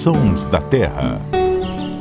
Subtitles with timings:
[0.00, 1.20] Sons da Terra.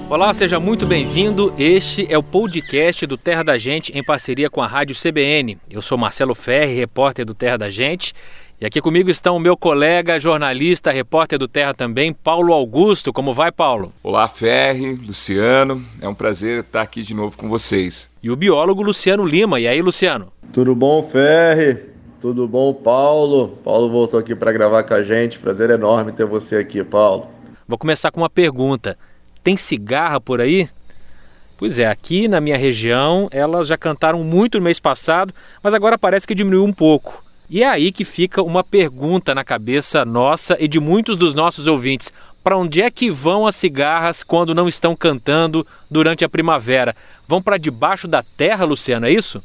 [0.10, 1.54] Olá, seja muito bem-vindo.
[1.58, 5.58] Este é o podcast do Terra da Gente em parceria com a Rádio CBN.
[5.70, 8.14] Eu sou Marcelo Ferri, repórter do Terra da Gente.
[8.58, 13.12] E aqui comigo estão o meu colega, jornalista, repórter do Terra também, Paulo Augusto.
[13.12, 13.92] Como vai, Paulo?
[14.02, 15.84] Olá, Ferri, Luciano.
[16.02, 18.10] É um prazer estar aqui de novo com vocês.
[18.24, 19.60] E o biólogo Luciano Lima.
[19.60, 20.32] E aí, Luciano?
[20.54, 21.80] Tudo bom, Ferri?
[22.22, 23.60] Tudo bom, Paulo?
[23.62, 25.38] Paulo voltou aqui para gravar com a gente.
[25.38, 27.39] Prazer enorme ter você aqui, Paulo.
[27.70, 28.98] Vou começar com uma pergunta.
[29.44, 30.68] Tem cigarra por aí?
[31.60, 35.32] Pois é, aqui na minha região elas já cantaram muito no mês passado,
[35.64, 37.22] mas agora parece que diminuiu um pouco.
[37.48, 41.68] E é aí que fica uma pergunta na cabeça nossa e de muitos dos nossos
[41.68, 42.12] ouvintes:
[42.44, 46.92] para onde é que vão as cigarras quando não estão cantando durante a primavera?
[47.28, 49.40] Vão para debaixo da terra, Luciano, é isso?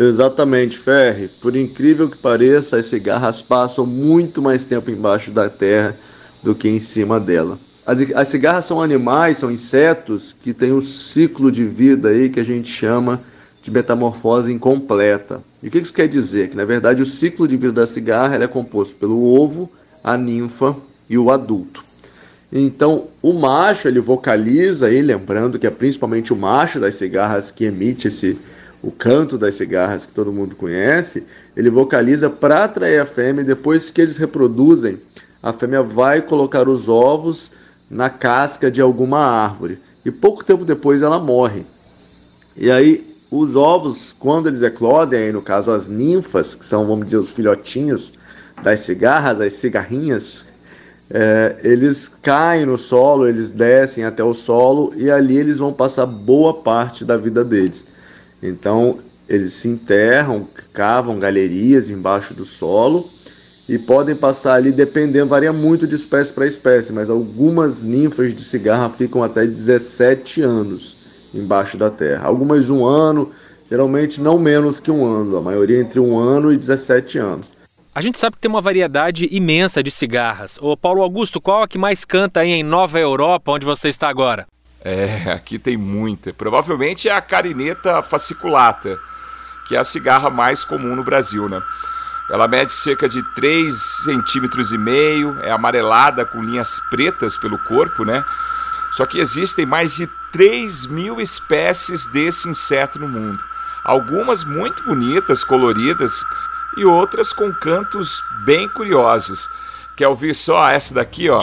[0.00, 1.28] Exatamente, Ferre.
[1.40, 5.94] Por incrível que pareça, as cigarras passam muito mais tempo embaixo da terra
[6.42, 7.56] do que em cima dela.
[7.88, 12.38] As, as cigarras são animais, são insetos que têm um ciclo de vida aí que
[12.38, 13.18] a gente chama
[13.64, 15.40] de metamorfose incompleta.
[15.62, 16.50] E o que isso quer dizer?
[16.50, 19.70] Que na verdade o ciclo de vida da cigarra é composto pelo ovo,
[20.04, 20.76] a ninfa
[21.08, 21.82] e o adulto.
[22.52, 27.64] Então, o macho ele vocaliza aí, lembrando que é principalmente o macho das cigarras que
[27.64, 28.36] emite esse
[28.82, 31.24] o canto das cigarras que todo mundo conhece,
[31.56, 34.98] ele vocaliza para atrair a fêmea e depois que eles reproduzem,
[35.42, 37.57] a fêmea vai colocar os ovos
[37.90, 41.64] na casca de alguma árvore e pouco tempo depois ela morre.
[42.56, 47.06] E aí os ovos, quando eles eclodem, aí no caso as ninfas, que são, vamos
[47.06, 48.14] dizer, os filhotinhos
[48.62, 50.44] das cigarras, as cigarrinhas,
[51.10, 56.06] é, eles caem no solo, eles descem até o solo e ali eles vão passar
[56.06, 58.40] boa parte da vida deles.
[58.42, 58.96] Então
[59.28, 63.04] eles se enterram, cavam galerias embaixo do solo
[63.68, 68.42] e podem passar ali, dependendo, varia muito de espécie para espécie, mas algumas ninfas de
[68.42, 72.26] cigarra ficam até 17 anos embaixo da terra.
[72.26, 73.30] Algumas um ano,
[73.70, 77.58] geralmente não menos que um ano, a maioria entre um ano e 17 anos.
[77.94, 80.58] A gente sabe que tem uma variedade imensa de cigarras.
[80.62, 84.08] O Paulo Augusto, qual a que mais canta aí em Nova Europa, onde você está
[84.08, 84.46] agora?
[84.82, 86.32] É, aqui tem muita.
[86.32, 88.96] Provavelmente é a carineta fasciculata,
[89.66, 91.60] que é a cigarra mais comum no Brasil, né?
[92.30, 93.74] Ela mede cerca de 3
[94.04, 98.24] centímetros e meio, é amarelada com linhas pretas pelo corpo, né?
[98.92, 103.42] Só que existem mais de 3 mil espécies desse inseto no mundo.
[103.84, 106.22] Algumas muito bonitas, coloridas,
[106.76, 109.48] e outras com cantos bem curiosos.
[109.96, 111.42] Quer ouvir só essa daqui, ó?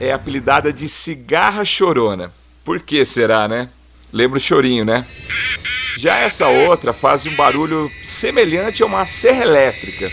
[0.00, 2.32] é apelidada de cigarra chorona.
[2.64, 3.68] Por que será, né?
[4.12, 5.06] Lembra o chorinho, né?
[5.98, 10.08] Já essa outra faz um barulho semelhante a uma serra elétrica.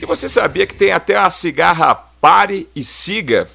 [0.00, 3.48] E você sabia que tem até a cigarra pare e siga?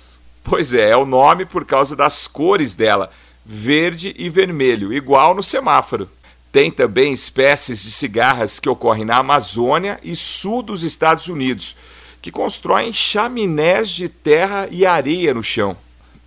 [0.44, 3.12] Pois é, é o nome por causa das cores dela,
[3.46, 6.10] verde e vermelho, igual no semáforo.
[6.52, 11.78] Tem também espécies de cigarras que ocorrem na Amazônia e sul dos Estados Unidos,
[12.22, 15.78] que constroem chaminés de terra e areia no chão.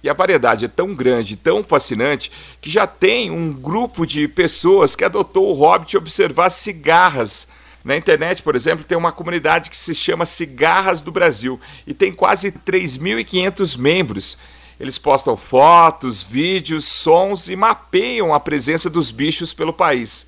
[0.05, 4.95] E a variedade é tão grande, tão fascinante, que já tem um grupo de pessoas
[4.95, 7.49] que adotou o hobby de observar cigarras.
[7.83, 12.13] Na internet, por exemplo, tem uma comunidade que se chama Cigarras do Brasil e tem
[12.13, 14.37] quase 3.500 membros.
[14.79, 20.27] Eles postam fotos, vídeos, sons e mapeiam a presença dos bichos pelo país.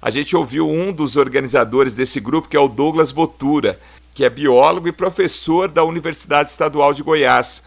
[0.00, 3.76] A gente ouviu um dos organizadores desse grupo, que é o Douglas Botura
[4.16, 7.62] que é biólogo e professor da Universidade Estadual de Goiás.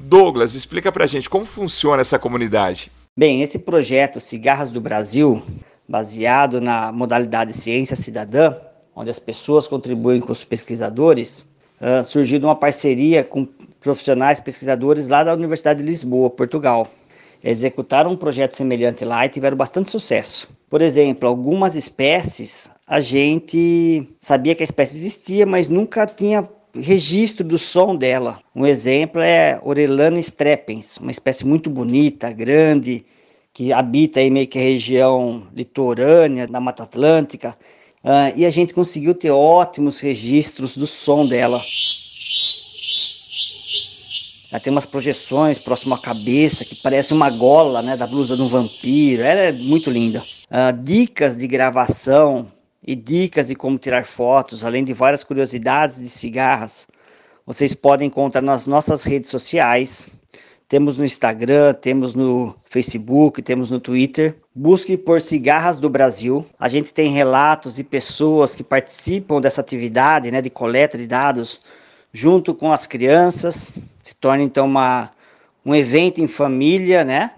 [0.00, 2.90] Douglas, explica para a gente como funciona essa comunidade.
[3.16, 5.42] Bem, esse projeto Cigarras do Brasil,
[5.88, 8.56] baseado na modalidade Ciência Cidadã,
[8.94, 11.44] onde as pessoas contribuem com os pesquisadores,
[11.80, 13.46] uh, surgiu de uma parceria com
[13.80, 16.88] profissionais pesquisadores lá da Universidade de Lisboa, Portugal.
[17.42, 20.48] Executaram um projeto semelhante lá e tiveram bastante sucesso.
[20.68, 27.44] Por exemplo, algumas espécies a gente sabia que a espécie existia, mas nunca tinha registro
[27.44, 28.40] do som dela.
[28.54, 33.04] Um exemplo é Orelana strepens, uma espécie muito bonita, grande,
[33.52, 37.56] que habita aí meio que a região litorânea da Mata Atlântica,
[38.04, 41.60] uh, e a gente conseguiu ter ótimos registros do som dela.
[44.50, 48.42] Ela tem umas projeções próximo à cabeça que parece uma gola né, da blusa de
[48.42, 49.22] um vampiro.
[49.22, 50.24] Ela é muito linda.
[50.50, 52.50] Uh, dicas de gravação
[52.90, 56.88] e dicas de como tirar fotos, além de várias curiosidades de cigarras,
[57.46, 60.08] vocês podem encontrar nas nossas redes sociais,
[60.70, 64.36] Temos no Instagram, temos no Facebook, temos no Twitter.
[64.54, 66.46] Busque por Cigarras do Brasil.
[66.60, 71.60] A gente tem relatos de pessoas que participam dessa atividade né, de coleta de dados
[72.12, 73.72] junto com as crianças.
[74.00, 75.10] Se torna então uma,
[75.66, 77.32] um evento em família, né?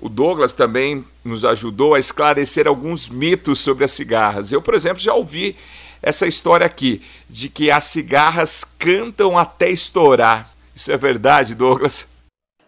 [0.00, 4.52] O Douglas também nos ajudou a esclarecer alguns mitos sobre as cigarras.
[4.52, 5.56] Eu, por exemplo, já ouvi
[6.02, 10.50] essa história aqui de que as cigarras cantam até estourar.
[10.74, 12.08] Isso é verdade, Douglas?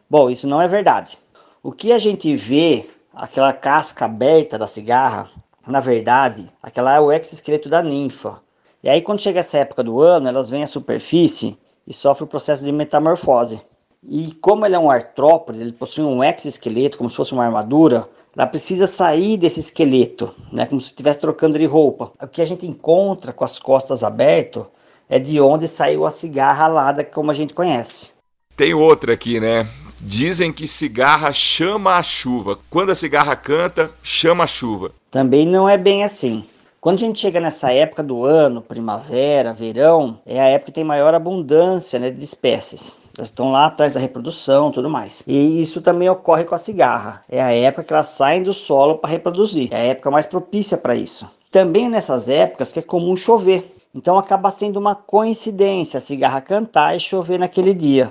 [0.08, 1.18] Bom, isso não é verdade.
[1.62, 5.30] O que a gente vê, aquela casca aberta da cigarra,
[5.66, 8.40] na verdade, aquela é o exoesqueleto da ninfa.
[8.82, 12.30] E aí, quando chega essa época do ano, elas vêm à superfície e sofrem o
[12.30, 13.62] processo de metamorfose.
[14.08, 18.08] E como ele é um artrópode, ele possui um exoesqueleto, como se fosse uma armadura,
[18.36, 22.12] ela precisa sair desse esqueleto, né, como se estivesse trocando de roupa.
[22.20, 24.64] O que a gente encontra com as costas abertas
[25.08, 28.12] é de onde saiu a cigarra alada, como a gente conhece.
[28.56, 29.66] Tem outra aqui, né?
[30.00, 32.58] Dizem que cigarra chama a chuva.
[32.68, 34.92] Quando a cigarra canta, chama a chuva.
[35.10, 36.44] Também não é bem assim.
[36.80, 40.84] Quando a gente chega nessa época do ano, primavera, verão, é a época que tem
[40.84, 42.98] maior abundância né, de espécies.
[43.16, 45.22] Elas estão lá atrás da reprodução tudo mais.
[45.26, 47.24] E isso também ocorre com a cigarra.
[47.28, 49.68] É a época que elas saem do solo para reproduzir.
[49.72, 51.30] É a época mais propícia para isso.
[51.50, 53.76] Também nessas épocas que é comum chover.
[53.94, 58.10] Então acaba sendo uma coincidência a cigarra cantar e chover naquele dia.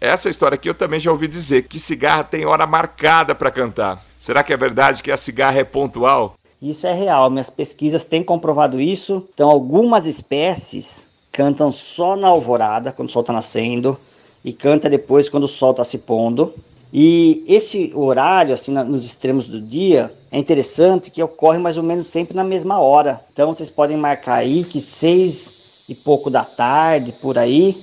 [0.00, 4.00] Essa história aqui eu também já ouvi dizer que cigarra tem hora marcada para cantar.
[4.18, 6.34] Será que é verdade que a cigarra é pontual?
[6.62, 9.26] Isso é real, minhas pesquisas têm comprovado isso.
[9.34, 13.96] Então, algumas espécies cantam só na alvorada, quando o sol está nascendo,
[14.44, 16.52] e canta depois quando o sol está se pondo.
[16.92, 22.06] E esse horário, assim, nos extremos do dia, é interessante que ocorre mais ou menos
[22.06, 23.18] sempre na mesma hora.
[23.32, 27.74] Então, vocês podem marcar aí que seis e pouco da tarde, por aí,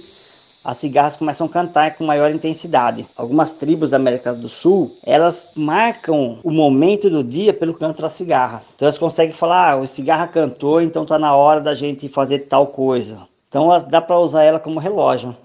[0.64, 3.06] as cigarras começam a cantar com maior intensidade.
[3.18, 8.14] Algumas tribos da América do Sul, elas marcam o momento do dia pelo canto das
[8.14, 8.74] cigarras.
[8.76, 12.48] Então elas conseguem falar, ah, o cigarra cantou, então está na hora da gente fazer
[12.48, 13.18] tal coisa.
[13.50, 15.36] Então dá para usar ela como relógio.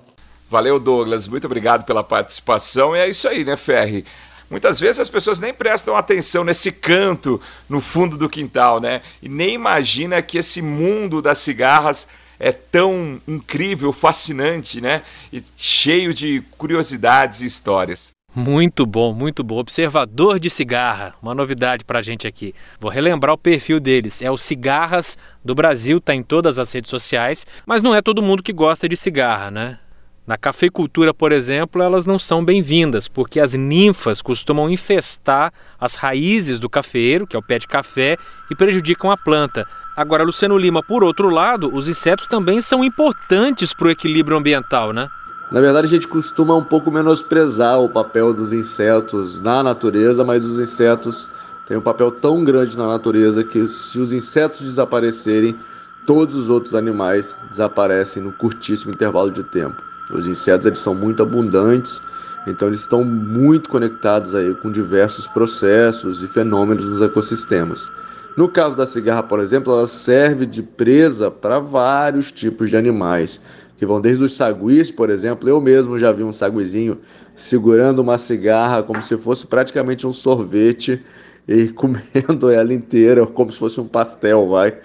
[0.48, 1.26] Valeu, Douglas.
[1.26, 2.94] Muito obrigado pela participação.
[2.94, 4.04] E é isso aí, né, Ferri?
[4.48, 9.02] Muitas vezes as pessoas nem prestam atenção nesse canto no fundo do quintal, né?
[9.20, 12.06] E nem imagina que esse mundo das cigarras
[12.38, 15.02] é tão incrível, fascinante, né?
[15.32, 18.14] E cheio de curiosidades e histórias.
[18.32, 19.56] Muito bom, muito bom.
[19.56, 22.54] Observador de cigarra, uma novidade para a gente aqui.
[22.78, 24.20] Vou relembrar o perfil deles.
[24.20, 28.22] É o Cigarras do Brasil, tá em todas as redes sociais, mas não é todo
[28.22, 29.78] mundo que gosta de cigarra, né?
[30.26, 36.58] Na cafeicultura, por exemplo, elas não são bem-vindas, porque as ninfas costumam infestar as raízes
[36.58, 38.17] do cafeiro, que é o pé de café,
[38.50, 39.64] e prejudicam a planta.
[39.96, 44.93] Agora, Luciano Lima, por outro lado, os insetos também são importantes para o equilíbrio ambiental,
[44.93, 45.08] né?
[45.52, 50.44] Na verdade, a gente costuma um pouco menosprezar o papel dos insetos na natureza, mas
[50.44, 51.28] os insetos
[51.69, 55.56] têm um papel tão grande na natureza que se os insetos desaparecerem,
[56.05, 59.81] todos os outros animais desaparecem no curtíssimo intervalo de tempo.
[60.11, 62.00] Os insetos eles são muito abundantes,
[62.47, 67.88] então eles estão muito conectados aí com diversos processos e fenômenos nos ecossistemas.
[68.37, 73.41] No caso da cigarra, por exemplo, ela serve de presa para vários tipos de animais,
[73.79, 76.99] que vão desde os saguis, por exemplo, eu mesmo já vi um saguizinho
[77.35, 81.02] segurando uma cigarra como se fosse praticamente um sorvete
[81.49, 84.79] e comendo ela inteira, como se fosse um pastel, vai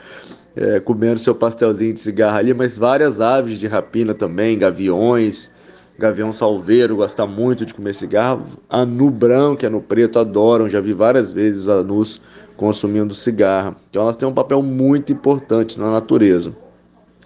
[0.55, 5.51] é, comendo seu pastelzinho de cigarro ali, mas várias aves de rapina também, gaviões,
[5.97, 10.93] gavião salveiro gosta muito de comer cigarro, anu branco e anu preto adoram, já vi
[10.93, 12.21] várias vezes anus
[12.57, 13.75] consumindo cigarro.
[13.89, 16.53] Então elas têm um papel muito importante na natureza.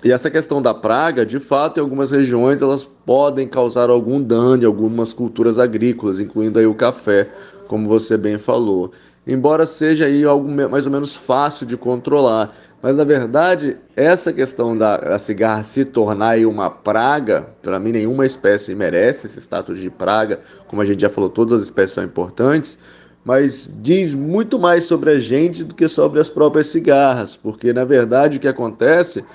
[0.03, 4.63] E essa questão da praga, de fato, em algumas regiões elas podem causar algum dano
[4.63, 7.27] em algumas culturas agrícolas, incluindo aí o café,
[7.67, 8.91] como você bem falou.
[9.27, 14.77] Embora seja aí algo mais ou menos fácil de controlar, mas na verdade, essa questão
[14.77, 19.89] da, da cigarra se tornar uma praga, para mim nenhuma espécie merece esse status de
[19.89, 22.77] praga, como a gente já falou, todas as espécies são importantes,
[23.23, 27.83] mas diz muito mais sobre a gente do que sobre as próprias cigarras, porque na
[27.83, 29.25] verdade o que acontece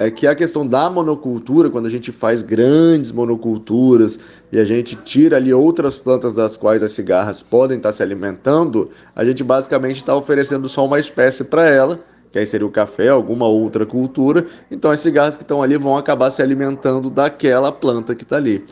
[0.00, 4.18] é que a questão da monocultura, quando a gente faz grandes monoculturas
[4.50, 8.88] e a gente tira ali outras plantas das quais as cigarras podem estar se alimentando,
[9.14, 12.00] a gente basicamente está oferecendo só uma espécie para ela
[12.32, 14.46] que aí seria o café, alguma outra cultura.
[14.70, 18.64] Então as cigarras que estão ali vão acabar se alimentando daquela planta que está ali.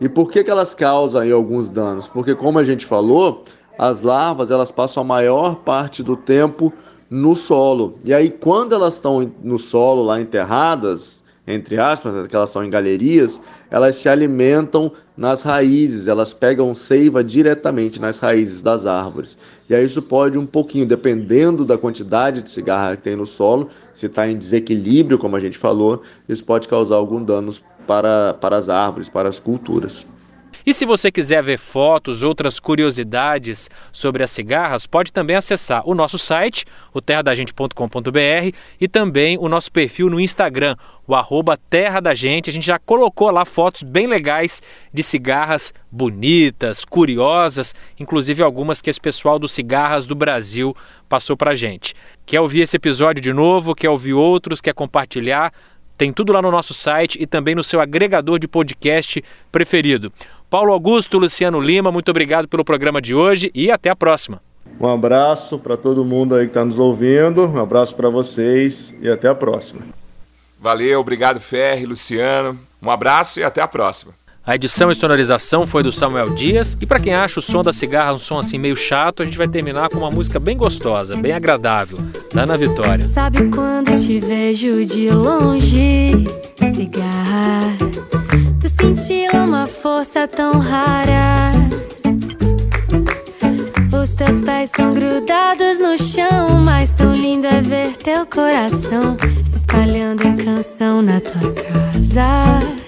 [0.00, 2.08] E por que, que elas causam aí alguns danos?
[2.08, 3.44] Porque como a gente falou,
[3.76, 6.72] as larvas elas passam a maior parte do tempo
[7.10, 7.98] no solo.
[8.04, 12.70] E aí quando elas estão no solo lá enterradas, entre aspas, que elas estão em
[12.70, 13.40] galerias,
[13.70, 19.36] elas se alimentam nas raízes, elas pegam seiva diretamente nas raízes das árvores.
[19.68, 23.68] E aí isso pode um pouquinho, dependendo da quantidade de cigarra que tem no solo,
[23.92, 28.56] se está em desequilíbrio, como a gente falou, isso pode causar algum danos para, para
[28.56, 30.06] as árvores, para as culturas.
[30.64, 35.94] E se você quiser ver fotos, outras curiosidades sobre as cigarras, pode também acessar o
[35.94, 40.76] nosso site, o terradagente.com.br e também o nosso perfil no Instagram,
[41.06, 42.50] o arroba Terra da Gente.
[42.50, 44.60] A gente já colocou lá fotos bem legais
[44.92, 50.76] de cigarras bonitas, curiosas, inclusive algumas que esse pessoal do Cigarras do Brasil
[51.08, 51.94] passou pra gente.
[52.26, 53.74] Quer ouvir esse episódio de novo?
[53.74, 54.60] Quer ouvir outros?
[54.60, 55.52] Quer compartilhar?
[56.00, 60.10] Tem tudo lá no nosso site e também no seu agregador de podcast preferido.
[60.50, 64.42] Paulo Augusto, Luciano Lima, muito obrigado pelo programa de hoje e até a próxima.
[64.80, 69.08] Um abraço para todo mundo aí que está nos ouvindo, um abraço para vocês e
[69.08, 69.82] até a próxima.
[70.58, 72.58] Valeu, obrigado Ferri, Luciano.
[72.82, 74.12] Um abraço e até a próxima.
[74.50, 76.76] A edição e sonorização foi do Samuel Dias.
[76.80, 79.38] E para quem acha o som da cigarra um som assim meio chato, a gente
[79.38, 81.96] vai terminar com uma música bem gostosa, bem agradável,
[82.34, 83.04] da Ana Vitória.
[83.04, 86.26] Sabe quando te vejo de longe,
[86.74, 87.76] cigarra?
[88.60, 91.52] Tu sentiu uma força tão rara.
[94.02, 99.16] Os teus pés são grudados no chão, mas tão lindo é ver teu coração
[99.46, 102.79] se espalhando em canção na tua casa.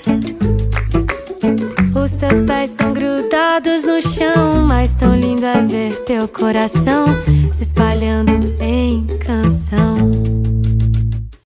[1.94, 7.06] Os teus pés são grudados no chão, mas tão lindo é ver teu coração
[7.52, 10.41] se espalhando em canção.